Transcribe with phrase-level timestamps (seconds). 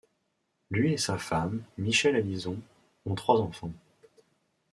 [0.71, 2.59] Lui et sa femme, Michelle Allison,
[3.05, 3.71] ont trois enfants.